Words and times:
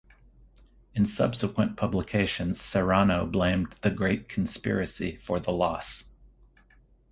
In 0.95 1.05
subsequent 1.05 1.77
publications 1.77 2.59
Serrano 2.59 3.27
blamed 3.27 3.75
"the 3.81 3.91
Great 3.91 4.27
Conspiracy" 4.27 5.17
for 5.17 5.39
the 5.39 5.51
loss. 5.51 6.11